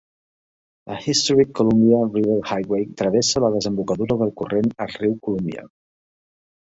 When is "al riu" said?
4.87-5.15